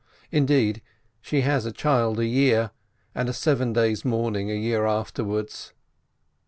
Indeed, 0.31 0.81
she 1.21 1.41
has 1.41 1.63
a 1.63 1.71
child 1.71 2.17
a 2.17 2.25
year— 2.25 2.71
and 3.13 3.29
a 3.29 3.33
seven 3.33 3.71
days' 3.71 4.03
mourning 4.03 4.49
a 4.49 4.55
year 4.55 4.87
afterwards. 4.87 5.73